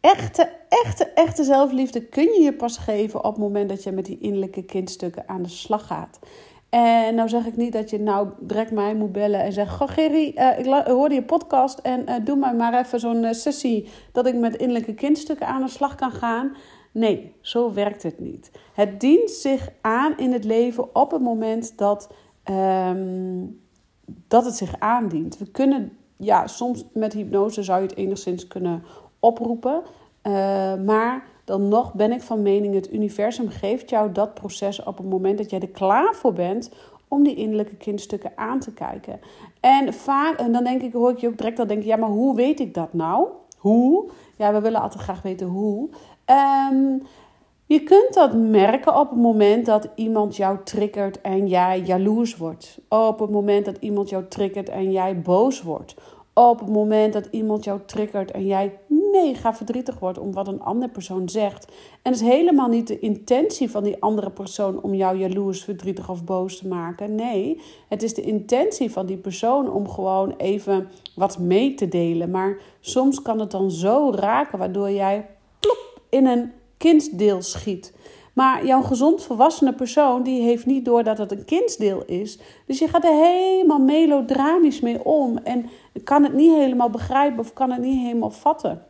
echte, 0.00 0.50
echte, 0.68 1.04
echte 1.04 1.44
zelfliefde 1.44 2.04
kun 2.04 2.24
je 2.24 2.40
je 2.40 2.52
pas 2.54 2.78
geven 2.78 3.24
op 3.24 3.32
het 3.32 3.42
moment 3.42 3.68
dat 3.68 3.82
je 3.82 3.92
met 3.92 4.06
die 4.06 4.18
innerlijke 4.18 4.62
kindstukken 4.62 5.28
aan 5.28 5.42
de 5.42 5.48
slag 5.48 5.86
gaat. 5.86 6.18
En 6.68 7.14
nou 7.14 7.28
zeg 7.28 7.46
ik 7.46 7.56
niet 7.56 7.72
dat 7.72 7.90
je 7.90 8.00
nou 8.00 8.28
direct 8.40 8.70
mij 8.70 8.94
moet 8.94 9.12
bellen 9.12 9.40
en 9.40 9.52
zeggen: 9.52 9.76
Goh, 9.76 9.88
Gerry, 9.88 10.32
uh, 10.36 10.58
ik 10.58 10.86
hoorde 10.86 11.14
je 11.14 11.22
podcast 11.22 11.78
en 11.78 12.04
uh, 12.08 12.14
doe 12.24 12.36
mij 12.36 12.54
maar 12.54 12.78
even 12.78 13.00
zo'n 13.00 13.22
uh, 13.22 13.32
sessie 13.32 13.88
dat 14.12 14.26
ik 14.26 14.34
met 14.34 14.56
innerlijke 14.56 14.94
kindstukken 14.94 15.46
aan 15.46 15.62
de 15.62 15.68
slag 15.68 15.94
kan 15.94 16.10
gaan. 16.10 16.56
Nee, 16.92 17.34
zo 17.40 17.72
werkt 17.72 18.02
het 18.02 18.20
niet. 18.20 18.50
Het 18.74 19.00
dient 19.00 19.30
zich 19.30 19.68
aan 19.80 20.18
in 20.18 20.32
het 20.32 20.44
leven 20.44 20.94
op 20.94 21.10
het 21.10 21.22
moment 21.22 21.78
dat, 21.78 22.12
um, 22.50 23.60
dat 24.28 24.44
het 24.44 24.54
zich 24.54 24.74
aandient. 24.78 25.38
We 25.38 25.50
kunnen, 25.50 25.92
ja, 26.16 26.46
soms 26.46 26.84
met 26.92 27.12
hypnose 27.12 27.62
zou 27.62 27.80
je 27.80 27.86
het 27.86 27.96
enigszins 27.96 28.46
kunnen 28.46 28.82
oproepen. 29.18 29.82
Maar 30.84 31.24
dan 31.48 31.68
nog 31.68 31.94
ben 31.94 32.12
ik 32.12 32.22
van 32.22 32.42
mening, 32.42 32.74
het 32.74 32.92
universum 32.92 33.48
geeft 33.48 33.90
jou 33.90 34.12
dat 34.12 34.34
proces 34.34 34.82
op 34.82 34.96
het 34.96 35.08
moment 35.08 35.38
dat 35.38 35.50
jij 35.50 35.60
er 35.60 35.68
klaar 35.68 36.14
voor 36.14 36.32
bent 36.32 36.70
om 37.08 37.22
die 37.22 37.34
innerlijke 37.34 37.76
kindstukken 37.76 38.32
aan 38.34 38.60
te 38.60 38.72
kijken. 38.72 39.20
En 39.60 39.94
vaak, 39.94 40.38
en 40.38 40.52
dan 40.52 40.64
denk 40.64 40.82
ik, 40.82 40.92
hoor 40.92 41.10
ik 41.10 41.18
je 41.18 41.26
ook 41.26 41.38
direct 41.38 41.58
al 41.58 41.66
denken, 41.66 41.86
ja, 41.86 41.96
maar 41.96 42.08
hoe 42.08 42.36
weet 42.36 42.60
ik 42.60 42.74
dat 42.74 42.92
nou? 42.92 43.26
Hoe? 43.56 44.10
Ja, 44.36 44.52
we 44.52 44.60
willen 44.60 44.80
altijd 44.80 45.02
graag 45.02 45.22
weten 45.22 45.46
hoe. 45.46 45.88
Um, 46.70 47.02
je 47.66 47.82
kunt 47.82 48.14
dat 48.14 48.34
merken 48.34 49.00
op 49.00 49.10
het 49.10 49.18
moment 49.18 49.66
dat 49.66 49.88
iemand 49.94 50.36
jou 50.36 50.58
triggert 50.64 51.20
en 51.20 51.46
jij 51.46 51.80
jaloers 51.80 52.36
wordt. 52.36 52.78
Op 52.88 53.18
het 53.18 53.30
moment 53.30 53.64
dat 53.64 53.76
iemand 53.80 54.08
jou 54.08 54.24
triggert 54.28 54.68
en 54.68 54.92
jij 54.92 55.20
boos 55.20 55.62
wordt 55.62 55.94
op 56.38 56.58
het 56.58 56.68
moment 56.68 57.12
dat 57.12 57.28
iemand 57.30 57.64
jou 57.64 57.80
triggert 57.86 58.30
en 58.30 58.46
jij 58.46 58.78
mega 59.10 59.54
verdrietig 59.54 59.98
wordt 59.98 60.18
om 60.18 60.32
wat 60.32 60.48
een 60.48 60.62
andere 60.62 60.92
persoon 60.92 61.28
zegt. 61.28 61.64
En 62.02 62.12
het 62.12 62.20
is 62.20 62.28
helemaal 62.28 62.68
niet 62.68 62.86
de 62.86 62.98
intentie 62.98 63.70
van 63.70 63.84
die 63.84 64.02
andere 64.02 64.30
persoon 64.30 64.82
om 64.82 64.94
jou 64.94 65.18
jaloers, 65.18 65.64
verdrietig 65.64 66.10
of 66.10 66.24
boos 66.24 66.58
te 66.58 66.68
maken. 66.68 67.14
Nee, 67.14 67.60
het 67.88 68.02
is 68.02 68.14
de 68.14 68.22
intentie 68.22 68.90
van 68.90 69.06
die 69.06 69.16
persoon 69.16 69.72
om 69.72 69.88
gewoon 69.88 70.34
even 70.36 70.88
wat 71.14 71.38
mee 71.38 71.74
te 71.74 71.88
delen. 71.88 72.30
Maar 72.30 72.60
soms 72.80 73.22
kan 73.22 73.40
het 73.40 73.50
dan 73.50 73.70
zo 73.70 74.12
raken 74.14 74.58
waardoor 74.58 74.90
jij 74.90 75.26
plop 75.60 76.00
in 76.08 76.26
een 76.26 76.52
kinddeel 76.76 77.42
schiet. 77.42 77.92
Maar 78.38 78.66
jouw 78.66 78.82
gezond 78.82 79.22
volwassene 79.22 79.74
persoon, 79.74 80.22
die 80.22 80.42
heeft 80.42 80.66
niet 80.66 80.84
door 80.84 81.04
dat 81.04 81.18
het 81.18 81.32
een 81.32 81.44
kindsdeel 81.44 82.02
is. 82.06 82.38
Dus 82.66 82.78
je 82.78 82.88
gaat 82.88 83.04
er 83.04 83.24
helemaal 83.24 83.78
melodramisch 83.78 84.80
mee 84.80 85.04
om. 85.04 85.38
En 85.38 85.66
kan 86.04 86.22
het 86.22 86.32
niet 86.32 86.54
helemaal 86.54 86.90
begrijpen 86.90 87.38
of 87.38 87.52
kan 87.52 87.70
het 87.70 87.80
niet 87.80 88.00
helemaal 88.00 88.30
vatten. 88.30 88.82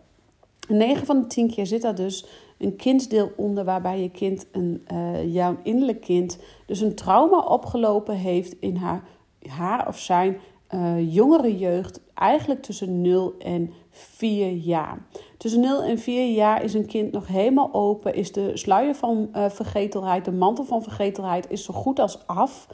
9 0.69 1.07
van 1.07 1.21
de 1.21 1.27
10 1.27 1.51
keer 1.51 1.67
zit 1.67 1.83
daar 1.83 1.95
dus 1.95 2.27
een 2.59 2.77
kindsdeel 2.77 3.33
onder 3.37 3.65
waarbij 3.65 4.03
je 4.03 4.11
kind, 4.11 4.47
een, 4.53 4.87
uh, 4.93 5.35
jouw 5.35 5.57
innerlijk 5.63 6.01
kind, 6.01 6.39
dus 6.67 6.81
een 6.81 6.95
trauma 6.95 7.39
opgelopen 7.39 8.15
heeft 8.15 8.57
in 8.61 8.77
haar, 8.77 9.03
haar 9.49 9.89
of 9.89 9.99
zijn 9.99 10.39
uh, 10.75 11.15
jongere 11.15 11.59
jeugd, 11.59 12.01
eigenlijk 12.15 12.63
tussen 12.63 13.01
0 13.01 13.35
en 13.39 13.73
4 13.91 14.51
jaar. 14.51 15.07
Tussen 15.37 15.61
0 15.61 15.83
en 15.83 15.99
4 15.99 16.35
jaar 16.35 16.65
is 16.65 16.75
een 16.75 16.87
kind 16.87 17.13
nog 17.13 17.27
helemaal 17.27 17.69
open, 17.73 18.15
is 18.15 18.33
de 18.33 18.57
sluier 18.57 18.95
van 18.95 19.29
uh, 19.37 19.49
vergetelheid, 19.49 20.25
de 20.25 20.33
mantel 20.33 20.65
van 20.65 20.83
vergetelheid, 20.83 21.51
is 21.51 21.65
zo 21.65 21.75
goed 21.75 21.99
als 21.99 22.27
af. 22.27 22.69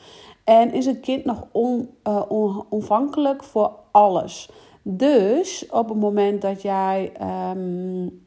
En 0.44 0.72
is 0.72 0.86
een 0.86 1.00
kind 1.00 1.24
nog 1.24 1.46
on, 1.52 1.88
on, 2.28 2.64
onvankelijk 2.68 3.44
voor 3.44 3.72
alles. 3.90 4.48
Dus 4.86 5.66
op 5.70 5.88
het 5.88 5.98
moment 5.98 6.42
dat 6.42 6.62
jij 6.62 7.12
um, 7.54 8.22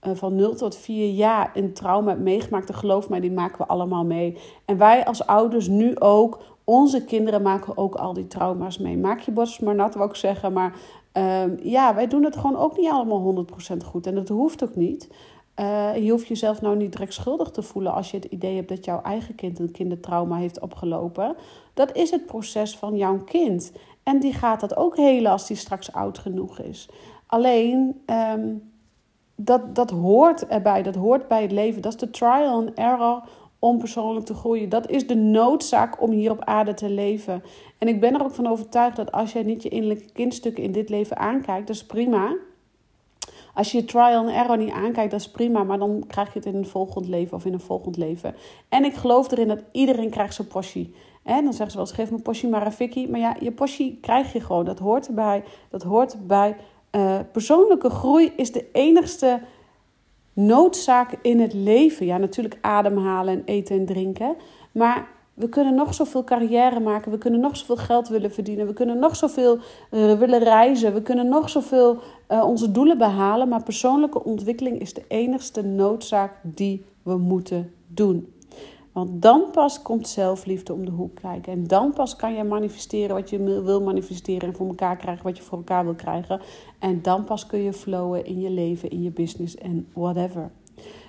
van 0.00 0.34
0 0.34 0.54
tot 0.54 0.76
4 0.76 1.10
jaar 1.10 1.50
een 1.54 1.72
trauma 1.72 2.08
hebt 2.08 2.22
meegemaakt, 2.22 2.66
dan 2.66 2.76
geloof 2.76 3.08
mij, 3.08 3.20
die 3.20 3.32
maken 3.32 3.58
we 3.58 3.66
allemaal 3.66 4.04
mee. 4.04 4.38
En 4.64 4.78
wij 4.78 5.04
als 5.04 5.26
ouders 5.26 5.68
nu 5.68 5.98
ook, 5.98 6.42
onze 6.64 7.04
kinderen 7.04 7.42
maken 7.42 7.76
ook 7.76 7.94
al 7.94 8.12
die 8.12 8.26
trauma's 8.26 8.78
mee. 8.78 8.96
Maak 8.96 9.20
je 9.20 9.30
borst 9.30 9.62
maar 9.62 9.74
nat, 9.74 9.94
wil 9.94 10.06
ik 10.06 10.14
zeggen. 10.14 10.52
Maar 10.52 10.74
um, 11.12 11.58
ja, 11.62 11.94
wij 11.94 12.06
doen 12.06 12.24
het 12.24 12.36
gewoon 12.36 12.56
ook 12.56 12.76
niet 12.76 12.90
allemaal 12.90 13.46
100% 13.72 13.76
goed. 13.84 14.06
En 14.06 14.14
dat 14.14 14.28
hoeft 14.28 14.64
ook 14.64 14.76
niet. 14.76 15.08
Uh, 15.60 15.96
je 15.96 16.10
hoeft 16.10 16.26
jezelf 16.26 16.60
nou 16.60 16.76
niet 16.76 16.92
direct 16.92 17.12
schuldig 17.12 17.50
te 17.50 17.62
voelen 17.62 17.92
als 17.92 18.10
je 18.10 18.16
het 18.16 18.26
idee 18.26 18.56
hebt 18.56 18.68
dat 18.68 18.84
jouw 18.84 19.02
eigen 19.02 19.34
kind 19.34 19.58
een 19.58 19.70
kindertrauma 19.70 20.36
heeft 20.36 20.60
opgelopen. 20.60 21.36
Dat 21.74 21.96
is 21.96 22.10
het 22.10 22.26
proces 22.26 22.76
van 22.76 22.96
jouw 22.96 23.18
kind. 23.18 23.72
En 24.06 24.20
die 24.20 24.32
gaat 24.32 24.60
dat 24.60 24.76
ook 24.76 24.96
helen 24.96 25.32
als 25.32 25.46
die 25.46 25.56
straks 25.56 25.92
oud 25.92 26.18
genoeg 26.18 26.58
is. 26.58 26.88
Alleen, 27.26 28.02
um, 28.06 28.72
dat, 29.36 29.74
dat 29.74 29.90
hoort 29.90 30.46
erbij. 30.46 30.82
Dat 30.82 30.94
hoort 30.94 31.28
bij 31.28 31.42
het 31.42 31.52
leven. 31.52 31.82
Dat 31.82 31.92
is 31.92 31.98
de 31.98 32.10
trial 32.10 32.52
and 32.52 32.74
error 32.74 33.22
om 33.58 33.78
persoonlijk 33.78 34.26
te 34.26 34.34
groeien. 34.34 34.68
Dat 34.68 34.90
is 34.90 35.06
de 35.06 35.14
noodzaak 35.14 36.02
om 36.02 36.10
hier 36.10 36.30
op 36.30 36.44
aarde 36.44 36.74
te 36.74 36.90
leven. 36.90 37.42
En 37.78 37.88
ik 37.88 38.00
ben 38.00 38.14
er 38.14 38.22
ook 38.22 38.34
van 38.34 38.46
overtuigd 38.46 38.96
dat 38.96 39.12
als 39.12 39.32
jij 39.32 39.42
niet 39.42 39.62
je 39.62 39.68
innerlijke 39.68 40.12
kindstukken 40.12 40.62
in 40.62 40.72
dit 40.72 40.88
leven 40.88 41.16
aankijkt, 41.16 41.66
dat 41.66 41.76
is 41.76 41.86
prima. 41.86 42.36
Als 43.54 43.72
je 43.72 43.78
je 43.78 43.84
trial 43.84 44.18
and 44.18 44.30
error 44.30 44.56
niet 44.56 44.72
aankijkt, 44.72 45.10
dat 45.10 45.20
is 45.20 45.30
prima. 45.30 45.62
Maar 45.62 45.78
dan 45.78 46.04
krijg 46.06 46.32
je 46.32 46.38
het 46.38 46.48
in 46.48 46.54
een 46.54 46.66
volgend 46.66 47.08
leven 47.08 47.36
of 47.36 47.44
in 47.44 47.52
een 47.52 47.60
volgend 47.60 47.96
leven. 47.96 48.34
En 48.68 48.84
ik 48.84 48.94
geloof 48.94 49.30
erin 49.30 49.48
dat 49.48 49.62
iedereen 49.72 50.10
krijgt 50.10 50.34
zijn 50.34 50.48
portie. 50.48 50.94
En 51.26 51.44
dan 51.44 51.52
zeggen 51.52 51.70
ze 51.70 51.76
wel 51.76 51.86
eens, 51.86 51.94
geef 51.94 52.50
me 52.50 52.64
een 52.64 52.72
fikkie. 52.72 53.10
Maar 53.10 53.20
ja, 53.20 53.36
je 53.40 53.52
portie 53.52 53.98
krijg 54.00 54.32
je 54.32 54.40
gewoon. 54.40 54.64
Dat 54.64 54.78
hoort 54.78 55.06
erbij. 55.06 55.44
Dat 55.70 55.82
hoort 55.82 56.26
bij 56.26 56.56
uh, 56.92 57.18
persoonlijke 57.32 57.90
groei 57.90 58.32
is 58.36 58.52
de 58.52 58.66
enigste 58.72 59.40
noodzaak 60.32 61.18
in 61.22 61.40
het 61.40 61.52
leven. 61.52 62.06
Ja, 62.06 62.16
natuurlijk 62.16 62.58
ademhalen 62.60 63.34
en 63.34 63.42
eten 63.44 63.78
en 63.78 63.86
drinken. 63.86 64.36
Maar 64.72 65.08
we 65.34 65.48
kunnen 65.48 65.74
nog 65.74 65.94
zoveel 65.94 66.24
carrière 66.24 66.80
maken. 66.80 67.10
We 67.10 67.18
kunnen 67.18 67.40
nog 67.40 67.56
zoveel 67.56 67.76
geld 67.76 68.08
willen 68.08 68.32
verdienen. 68.32 68.66
We 68.66 68.72
kunnen 68.72 68.98
nog 68.98 69.16
zoveel 69.16 69.58
uh, 69.90 70.18
willen 70.18 70.38
reizen. 70.38 70.94
We 70.94 71.02
kunnen 71.02 71.28
nog 71.28 71.48
zoveel 71.48 71.98
uh, 72.30 72.44
onze 72.44 72.70
doelen 72.70 72.98
behalen. 72.98 73.48
Maar 73.48 73.62
persoonlijke 73.62 74.24
ontwikkeling 74.24 74.80
is 74.80 74.94
de 74.94 75.04
enigste 75.08 75.62
noodzaak 75.62 76.32
die 76.42 76.84
we 77.02 77.16
moeten 77.16 77.72
doen. 77.86 78.34
Want 78.96 79.22
dan 79.22 79.44
pas 79.52 79.82
komt 79.82 80.08
zelfliefde 80.08 80.72
om 80.72 80.84
de 80.84 80.90
hoek 80.90 81.14
kijken. 81.14 81.52
En 81.52 81.66
dan 81.66 81.92
pas 81.92 82.16
kan 82.16 82.34
je 82.34 82.44
manifesteren 82.44 83.16
wat 83.16 83.30
je 83.30 83.62
wil 83.62 83.82
manifesteren 83.82 84.48
en 84.48 84.54
voor 84.54 84.66
elkaar 84.66 84.96
krijgen 84.96 85.24
wat 85.24 85.36
je 85.36 85.42
voor 85.42 85.58
elkaar 85.58 85.84
wil 85.84 85.94
krijgen. 85.94 86.40
En 86.78 87.02
dan 87.02 87.24
pas 87.24 87.46
kun 87.46 87.62
je 87.62 87.72
flowen 87.72 88.24
in 88.24 88.40
je 88.40 88.50
leven, 88.50 88.90
in 88.90 89.02
je 89.02 89.10
business 89.10 89.54
en 89.54 89.88
whatever. 89.92 90.50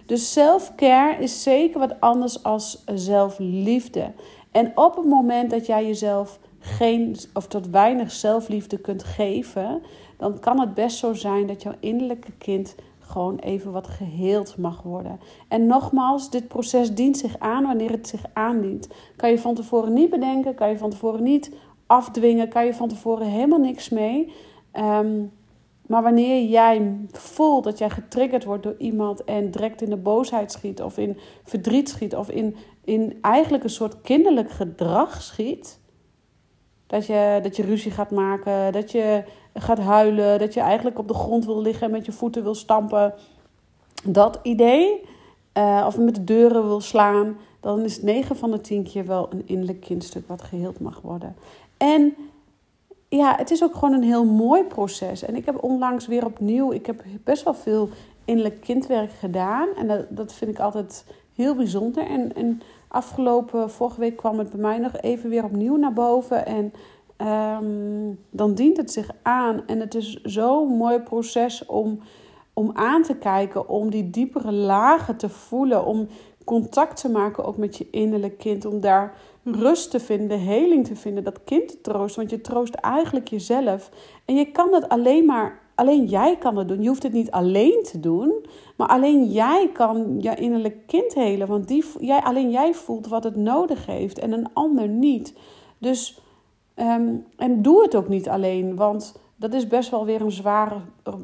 Dus 0.06 0.32
self-care 0.32 1.24
is 1.24 1.44
zeker 1.44 1.80
wat 1.80 2.00
anders 2.00 2.44
als 2.44 2.84
zelfliefde. 2.96 4.12
En 4.52 4.72
op 4.76 4.96
het 4.96 5.06
moment 5.06 5.50
dat 5.50 5.66
jij 5.66 5.86
jezelf 5.86 6.40
geen 6.60 7.16
of 7.34 7.48
tot 7.48 7.70
weinig 7.70 8.12
zelfliefde 8.12 8.78
kunt 8.78 9.04
geven, 9.04 9.82
dan 10.18 10.40
kan 10.40 10.60
het 10.60 10.74
best 10.74 10.98
zo 10.98 11.14
zijn 11.14 11.48
dat 11.48 11.62
jouw 11.62 11.76
innerlijke 11.80 12.32
kind 12.38 12.76
gewoon 13.08 13.40
even 13.40 13.72
wat 13.72 13.88
geheeld 13.88 14.58
mag 14.58 14.82
worden. 14.82 15.20
En 15.48 15.66
nogmaals, 15.66 16.30
dit 16.30 16.48
proces 16.48 16.94
dient 16.94 17.18
zich 17.18 17.40
aan 17.40 17.66
wanneer 17.66 17.92
het 17.92 18.08
zich 18.08 18.24
aandient. 18.34 18.88
Kan 19.16 19.30
je 19.30 19.40
van 19.40 19.56
tevoren 19.56 19.94
niet 19.94 20.10
bedenken, 20.10 20.56
kan 20.56 20.70
je 20.70 20.78
van 20.78 20.90
tevoren 20.90 21.24
niet 21.24 21.56
afdwingen, 21.86 22.50
kan 22.50 22.66
je 22.66 22.74
van 22.74 22.88
tevoren 22.88 23.28
helemaal 23.28 23.60
niks 23.60 23.90
mee. 23.90 24.34
Ehm, 24.72 25.24
maar 25.88 26.04
wanneer 26.04 26.50
jij 26.50 26.98
voelt 27.12 27.64
dat 27.64 27.78
jij 27.78 27.90
getriggerd 27.90 28.44
wordt 28.44 28.64
door 28.64 28.76
iemand 28.78 29.24
en 29.24 29.52
direct 29.52 29.82
in 29.82 29.90
de 29.90 29.98
boosheid 29.98 30.52
schiet, 30.52 30.82
of 30.82 30.98
in 30.98 31.18
verdriet 31.44 31.90
schiet, 31.90 32.16
of 32.16 32.30
in, 32.30 32.56
in 32.84 33.18
eigenlijk 33.22 33.64
een 33.64 33.70
soort 33.70 34.02
kinderlijk 34.02 34.52
gedrag 34.52 35.22
schiet. 35.22 35.80
Dat 36.88 37.06
je, 37.06 37.40
dat 37.44 37.56
je 37.56 37.64
ruzie 37.64 37.92
gaat 37.92 38.12
maken, 38.12 38.72
dat 38.72 38.92
je 38.92 39.24
gaat 39.54 39.80
huilen, 39.80 40.40
dat 40.40 40.54
je 40.54 40.60
eigenlijk 40.60 41.00
op 41.00 41.08
de 41.08 41.14
grond 41.14 41.46
wil 41.46 41.62
liggen 41.62 41.86
en 41.86 41.92
met 41.92 42.06
je 42.06 42.12
voeten 42.12 42.44
wil 42.44 42.56
stampen. 42.56 43.14
Dat 44.04 44.40
idee, 44.44 45.06
uh, 45.58 45.84
of 45.88 45.98
met 45.98 46.16
de 46.16 46.24
deuren 46.24 46.68
wil 46.68 46.82
slaan, 46.82 47.38
dan 47.60 47.84
is 47.84 48.02
9 48.02 48.36
van 48.36 48.52
de 48.52 48.62
10 48.62 48.84
keer 48.84 49.06
wel 49.06 49.28
een 49.32 49.44
innerlijk 49.46 49.80
kindstuk 49.80 50.28
wat 50.28 50.42
geheeld 50.42 50.80
mag 50.80 51.02
worden. 51.02 51.36
En 51.78 52.16
ja, 53.10 53.36
het 53.38 53.52
is 53.52 53.64
ook 53.64 53.74
gewoon 53.74 53.94
een 53.94 54.04
heel 54.04 54.26
mooi 54.26 54.64
proces. 54.64 55.24
En 55.24 55.36
ik 55.36 55.46
heb 55.46 55.64
onlangs 55.64 56.08
weer 56.08 56.26
opnieuw, 56.26 56.72
ik 56.72 56.86
heb 56.86 57.04
best 57.24 57.44
wel 57.44 57.54
veel 57.54 57.90
innerlijk 58.26 58.62
kindwerk 58.62 59.12
gedaan. 59.12 59.68
En 59.78 59.88
dat, 59.88 60.06
dat 60.10 60.34
vind 60.34 60.52
ik 60.52 60.60
altijd 60.60 61.06
heel 61.36 61.56
bijzonder. 61.56 62.08
En, 62.08 62.36
en 62.36 62.62
afgelopen, 62.88 63.70
vorige 63.70 64.00
week 64.00 64.18
kwam 64.18 64.40
het 64.40 64.50
bij 64.50 64.60
mij 64.60 64.78
nog 64.78 64.98
even 64.98 65.30
weer 65.30 65.44
opnieuw 65.44 65.76
naar 65.76 65.94
boven. 65.94 66.46
En 66.46 66.74
Ehm, 67.18 68.14
dan 68.30 68.54
dient 68.54 68.78
het 68.78 68.92
zich 68.92 69.10
aan. 69.22 69.64
En 69.68 69.80
het 69.80 69.96
is 69.96 70.22
zo'n 70.24 70.68
mooi 70.68 71.00
proces 71.00 71.66
om, 71.66 72.00
om 72.54 72.72
aan 72.74 73.04
te 73.04 73.16
kijken, 73.16 73.70
om 73.70 73.90
die 73.90 74.10
diepere 74.10 74.52
lagen 74.52 75.18
te 75.18 75.30
voelen, 75.30 75.86
om 75.86 76.08
contact 76.44 77.02
te 77.02 77.10
maken 77.10 77.46
ook 77.46 77.58
met 77.58 77.78
je 77.78 77.88
innerlijk 77.92 78.38
kind, 78.38 78.66
om 78.66 78.80
daar 78.80 79.18
rust 79.44 79.92
te 79.92 80.00
vinden, 80.00 80.40
heling 80.40 80.88
te 80.88 80.96
vinden, 80.96 81.24
dat 81.24 81.44
kind 81.44 81.68
te 81.68 81.82
troosten, 81.82 82.20
want 82.20 82.32
je 82.32 82.42
troost 82.42 82.74
eigenlijk 82.74 83.28
jezelf. 83.28 83.90
En 84.26 84.36
je 84.36 84.52
kan 84.52 84.72
dat 84.72 84.90
alleen 84.90 85.26
maar, 85.26 85.60
alleen 85.78 86.06
jij 86.06 86.38
kan 86.38 86.58
het 86.58 86.68
doen. 86.68 86.82
Je 86.82 86.88
hoeft 86.88 87.04
het 87.04 87.14
niet 87.14 87.32
alleen 87.32 87.84
te 87.84 88.00
doen, 88.00 88.46
maar 88.76 88.88
alleen 88.88 89.26
jij 89.26 89.70
kan 89.74 90.18
je 90.20 90.36
innerlijk 90.36 90.88
kind 90.88 91.14
helen, 91.14 91.48
want 91.48 91.68
die, 91.68 91.86
jij, 92.00 92.20
alleen 92.20 92.50
jij 92.52 92.74
voelt 92.74 93.08
wat 93.08 93.24
het 93.24 93.36
nodig 93.36 93.86
heeft 93.86 94.20
en 94.20 94.32
een 94.32 94.54
ander 94.54 94.88
niet. 94.88 95.34
Dus 95.78 96.22
Ehm, 96.78 97.16
en 97.36 97.62
doe 97.62 97.82
het 97.82 97.96
ook 97.96 98.08
niet 98.08 98.30
alleen, 98.30 98.76
want 98.76 99.20
dat 99.36 99.54
is 99.54 99.68
best 99.68 99.90
wel 99.90 100.06
weer 100.06 100.22
een 100.22 100.32
zwaar, 100.32 100.82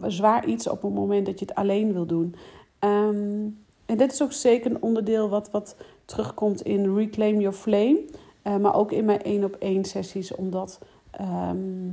zwaar 0.08 0.46
iets 0.46 0.68
op 0.68 0.82
het 0.82 0.94
moment 0.94 1.26
dat 1.26 1.40
je 1.40 1.46
het 1.46 1.56
alleen 1.56 1.94
wil 1.94 2.06
doen. 2.06 2.36
Ehm, 2.80 3.48
en 3.86 3.98
dit 3.98 4.12
is 4.12 4.22
ook 4.24 4.32
zeker 4.32 4.72
een 4.72 4.82
onderdeel 4.82 5.30
wat, 5.30 5.52
wat 5.52 5.76
terugkomt 6.06 6.62
in 6.62 6.96
Reclaim 6.96 7.40
Your 7.40 7.56
Flame. 7.56 8.02
Uh, 8.44 8.58
maar 8.58 8.76
ook 8.76 8.92
in 8.92 9.06
mijn 9.06 9.22
één 9.22 9.44
op 9.44 9.56
één 9.60 9.84
sessies, 9.84 10.36
omdat 10.36 10.80
ehm, 11.12 11.90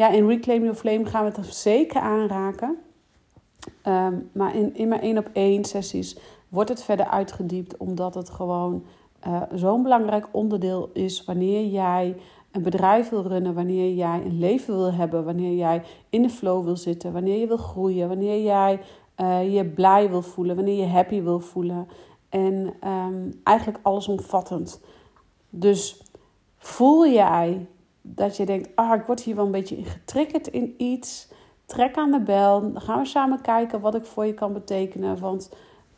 ja, 0.00 0.08
in 0.08 0.26
Reclaim 0.26 0.62
Your 0.62 0.76
Flame 0.76 1.04
gaan 1.04 1.24
we 1.24 1.40
het 1.40 1.54
zeker 1.54 2.00
aanraken. 2.00 2.78
maar 4.32 4.56
in, 4.56 4.74
in 4.74 4.88
mijn 4.88 5.00
één 5.00 5.18
op 5.18 5.28
één 5.32 5.64
sessies 5.64 6.16
wordt 6.48 6.68
het 6.68 6.82
verder 6.82 7.06
uitgediept, 7.06 7.76
omdat 7.76 8.14
het 8.14 8.30
gewoon 8.30 8.84
uh, 9.26 9.42
zo'n 9.54 9.82
belangrijk 9.82 10.28
onderdeel 10.30 10.90
is 10.92 11.24
wanneer 11.24 11.66
jij 11.66 12.16
een 12.50 12.62
bedrijf 12.62 13.08
wil 13.08 13.22
runnen, 13.22 13.54
wanneer 13.54 13.94
jij 13.94 14.22
een 14.24 14.38
leven 14.38 14.76
wil 14.76 14.92
hebben, 14.92 15.24
wanneer 15.24 15.56
jij 15.56 15.82
in 16.08 16.22
de 16.22 16.30
flow 16.30 16.64
wil 16.64 16.76
zitten, 16.76 17.12
wanneer 17.12 17.38
je 17.38 17.46
wil 17.46 17.56
groeien, 17.56 18.08
wanneer 18.08 18.42
jij 18.42 18.80
uh, 19.16 19.54
je 19.54 19.64
blij 19.64 20.10
wil 20.10 20.22
voelen, 20.22 20.56
wanneer 20.56 20.76
je 20.76 20.86
happy 20.86 21.22
wil 21.22 21.40
voelen. 21.40 21.88
En 22.28 22.74
um, 22.88 23.40
eigenlijk 23.42 23.78
allesomvattend. 23.82 24.80
Dus 25.50 26.02
voel 26.58 27.06
jij 27.06 27.66
dat 28.02 28.36
je 28.36 28.46
denkt, 28.46 28.68
ah, 28.74 28.94
ik 28.94 29.06
word 29.06 29.20
hier 29.20 29.36
wel 29.36 29.44
een 29.44 29.50
beetje 29.50 29.84
getriggerd 29.84 30.46
in 30.46 30.74
iets. 30.78 31.28
Trek 31.66 31.96
aan 31.96 32.10
de 32.10 32.20
bel. 32.20 32.60
Dan 32.60 32.80
gaan 32.80 32.98
we 32.98 33.06
samen 33.06 33.40
kijken 33.40 33.80
wat 33.80 33.94
ik 33.94 34.04
voor 34.04 34.26
je 34.26 34.34
kan 34.34 34.52
betekenen. 34.52 35.18
Want 35.18 35.50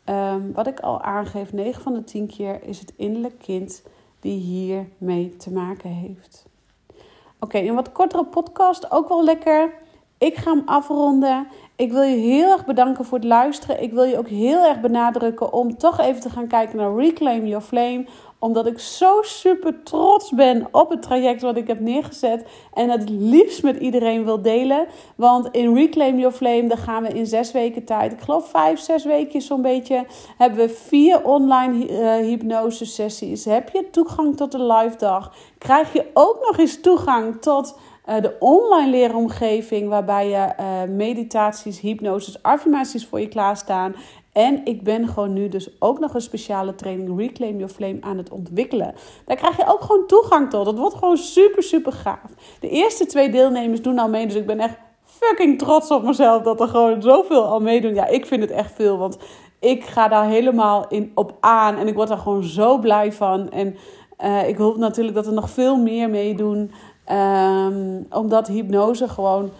Um, 0.09 0.53
wat 0.53 0.67
ik 0.67 0.79
al 0.79 1.01
aangeef, 1.01 1.53
9 1.53 1.81
van 1.81 1.93
de 1.93 2.03
10 2.03 2.27
keer 2.27 2.63
is 2.63 2.79
het 2.79 2.93
innerlijk 2.97 3.39
kind 3.39 3.83
die 4.19 4.39
hiermee 4.39 5.35
te 5.35 5.51
maken 5.51 5.89
heeft. 5.89 6.45
Oké, 6.89 7.03
okay, 7.39 7.67
een 7.67 7.75
wat 7.75 7.91
kortere 7.91 8.25
podcast, 8.25 8.91
ook 8.91 9.07
wel 9.07 9.23
lekker. 9.23 9.73
Ik 10.17 10.35
ga 10.35 10.51
hem 10.51 10.61
afronden. 10.65 11.47
Ik 11.75 11.91
wil 11.91 12.01
je 12.01 12.15
heel 12.15 12.51
erg 12.51 12.65
bedanken 12.65 13.05
voor 13.05 13.17
het 13.17 13.27
luisteren. 13.27 13.81
Ik 13.81 13.91
wil 13.91 14.03
je 14.03 14.17
ook 14.17 14.27
heel 14.27 14.65
erg 14.65 14.81
benadrukken 14.81 15.53
om 15.53 15.77
toch 15.77 15.99
even 15.99 16.21
te 16.21 16.29
gaan 16.29 16.47
kijken 16.47 16.77
naar 16.77 16.95
Reclaim 16.95 17.45
Your 17.45 17.63
Flame 17.63 18.05
omdat 18.43 18.67
ik 18.67 18.79
zo 18.79 19.21
super 19.21 19.83
trots 19.83 20.31
ben 20.31 20.67
op 20.71 20.89
het 20.89 21.01
traject 21.01 21.41
wat 21.41 21.57
ik 21.57 21.67
heb 21.67 21.79
neergezet. 21.79 22.45
En 22.73 22.89
het 22.89 23.09
liefst 23.09 23.63
met 23.63 23.77
iedereen 23.77 24.25
wil 24.25 24.41
delen. 24.41 24.85
Want 25.15 25.47
in 25.51 25.75
Reclaim 25.75 26.19
Your 26.19 26.35
Flame, 26.35 26.67
daar 26.67 26.77
gaan 26.77 27.03
we 27.03 27.09
in 27.09 27.25
zes 27.25 27.51
weken 27.51 27.83
tijd. 27.83 28.11
Ik 28.11 28.19
geloof 28.19 28.49
vijf, 28.49 28.79
zes 28.79 29.05
weken 29.05 29.41
zo'n 29.41 29.61
beetje. 29.61 30.05
Hebben 30.37 30.59
we 30.59 30.69
vier 30.69 31.23
online 31.23 31.89
uh, 31.89 32.15
hypnose 32.15 32.85
sessies. 32.85 33.45
Heb 33.45 33.69
je 33.69 33.89
toegang 33.91 34.37
tot 34.37 34.51
de 34.51 34.63
live 34.63 34.97
dag. 34.97 35.33
Krijg 35.57 35.93
je 35.93 36.05
ook 36.13 36.45
nog 36.47 36.57
eens 36.57 36.81
toegang 36.81 37.41
tot... 37.41 37.77
Uh, 38.09 38.21
de 38.21 38.35
online 38.39 38.89
leeromgeving, 38.89 39.89
waarbij 39.89 40.29
je 40.29 40.53
uh, 40.59 40.95
meditaties, 40.95 41.79
hypnoses, 41.79 42.43
affirmaties 42.43 43.05
voor 43.07 43.19
je 43.19 43.27
klaarstaan. 43.27 43.95
En 44.33 44.61
ik 44.65 44.83
ben 44.83 45.07
gewoon 45.07 45.33
nu 45.33 45.49
dus 45.49 45.69
ook 45.79 45.99
nog 45.99 46.13
een 46.13 46.21
speciale 46.21 46.75
training 46.75 47.19
Reclaim 47.19 47.57
Your 47.57 47.73
Flame 47.73 47.97
aan 48.01 48.17
het 48.17 48.31
ontwikkelen. 48.31 48.93
Daar 49.25 49.37
krijg 49.37 49.57
je 49.57 49.67
ook 49.67 49.81
gewoon 49.81 50.07
toegang 50.07 50.49
tot. 50.49 50.65
Dat 50.65 50.77
wordt 50.77 50.95
gewoon 50.95 51.17
super, 51.17 51.63
super 51.63 51.91
gaaf. 51.91 52.31
De 52.59 52.69
eerste 52.69 53.05
twee 53.05 53.29
deelnemers 53.29 53.81
doen 53.81 53.99
al 53.99 54.09
mee. 54.09 54.27
Dus 54.27 54.35
ik 54.35 54.45
ben 54.45 54.59
echt 54.59 54.77
fucking 55.03 55.59
trots 55.59 55.91
op 55.91 56.03
mezelf 56.03 56.43
dat 56.43 56.61
er 56.61 56.67
gewoon 56.67 57.01
zoveel 57.01 57.43
al 57.43 57.59
meedoen. 57.59 57.93
Ja, 57.93 58.07
ik 58.07 58.25
vind 58.25 58.41
het 58.41 58.51
echt 58.51 58.71
veel. 58.71 58.97
Want 58.97 59.17
ik 59.59 59.83
ga 59.83 60.07
daar 60.07 60.25
helemaal 60.25 60.85
in, 60.87 61.11
op 61.15 61.37
aan. 61.39 61.75
En 61.75 61.87
ik 61.87 61.95
word 61.95 62.07
daar 62.07 62.17
gewoon 62.17 62.43
zo 62.43 62.77
blij 62.77 63.11
van. 63.11 63.49
En 63.49 63.75
uh, 64.23 64.47
ik 64.47 64.57
hoop 64.57 64.77
natuurlijk 64.77 65.15
dat 65.15 65.27
er 65.27 65.33
nog 65.33 65.49
veel 65.49 65.77
meer 65.77 66.09
meedoen. 66.09 66.71
Um, 67.11 68.05
omdat 68.09 68.47
hypnose 68.47 69.07
gewoon 69.07 69.51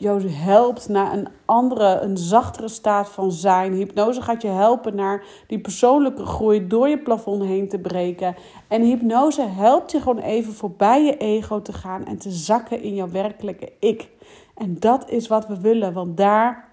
jou 0.00 0.28
helpt 0.28 0.88
naar 0.88 1.12
een 1.12 1.28
andere, 1.44 2.00
een 2.00 2.16
zachtere 2.16 2.68
staat 2.68 3.08
van 3.08 3.32
zijn. 3.32 3.72
Hypnose 3.72 4.22
gaat 4.22 4.42
je 4.42 4.48
helpen 4.48 4.94
naar 4.94 5.24
die 5.46 5.58
persoonlijke 5.58 6.24
groei 6.24 6.66
door 6.66 6.88
je 6.88 6.98
plafond 6.98 7.42
heen 7.42 7.68
te 7.68 7.78
breken. 7.78 8.34
En 8.68 8.82
hypnose 8.82 9.42
helpt 9.42 9.90
je 9.90 10.00
gewoon 10.00 10.18
even 10.18 10.52
voorbij 10.52 11.04
je 11.04 11.16
ego 11.16 11.62
te 11.62 11.72
gaan 11.72 12.04
en 12.04 12.18
te 12.18 12.30
zakken 12.30 12.82
in 12.82 12.94
jouw 12.94 13.10
werkelijke 13.10 13.72
ik. 13.78 14.08
En 14.54 14.76
dat 14.78 15.10
is 15.10 15.28
wat 15.28 15.46
we 15.46 15.60
willen, 15.60 15.92
want 15.92 16.16
daar 16.16 16.68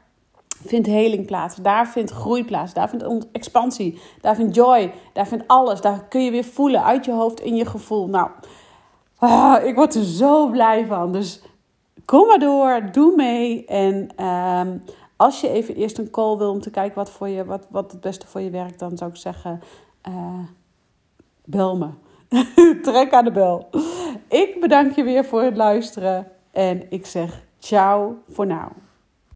vindt 0.65 0.87
heling 0.87 1.25
plaats. 1.25 1.55
Daar 1.55 1.87
vindt 1.87 2.11
groei 2.11 2.45
plaats. 2.45 2.73
Daar 2.73 2.89
vindt 2.89 3.27
expansie. 3.31 4.01
Daar 4.21 4.35
vindt 4.35 4.55
joy. 4.55 4.93
Daar 5.13 5.27
vindt 5.27 5.47
alles. 5.47 5.81
Daar 5.81 6.05
kun 6.09 6.23
je 6.23 6.31
weer 6.31 6.43
voelen 6.43 6.83
uit 6.83 7.05
je 7.05 7.11
hoofd 7.11 7.39
in 7.39 7.55
je 7.55 7.65
gevoel. 7.65 8.07
Nou, 8.07 8.29
ah, 9.17 9.65
ik 9.65 9.75
word 9.75 9.95
er 9.95 10.03
zo 10.03 10.49
blij 10.49 10.85
van. 10.85 11.11
Dus 11.11 11.41
kom 12.07 12.27
maar 12.27 12.39
door, 12.39 12.91
doe 12.91 13.15
mee. 13.15 13.65
En 13.65 14.25
um, 14.25 14.83
als 15.15 15.41
je 15.41 15.49
even 15.49 15.75
eerst 15.75 15.97
een 15.97 16.09
call 16.09 16.37
wil 16.37 16.51
om 16.51 16.61
te 16.61 16.69
kijken 16.69 16.95
wat, 16.95 17.09
voor 17.09 17.27
je, 17.27 17.45
wat, 17.45 17.67
wat 17.69 17.91
het 17.91 18.01
beste 18.01 18.27
voor 18.27 18.41
je 18.41 18.49
werkt, 18.49 18.79
dan 18.79 18.97
zou 18.97 19.09
ik 19.09 19.17
zeggen: 19.17 19.61
uh, 20.09 20.39
bel 21.45 21.77
me. 21.77 21.89
Trek 22.81 23.13
aan 23.13 23.25
de 23.25 23.31
bel. 23.31 23.69
Ik 24.29 24.57
bedank 24.59 24.95
je 24.95 25.03
weer 25.03 25.25
voor 25.25 25.41
het 25.41 25.57
luisteren 25.57 26.27
en 26.51 26.91
ik 26.91 27.05
zeg 27.05 27.43
ciao 27.59 28.17
voor 28.27 28.45
nu. 28.45 28.86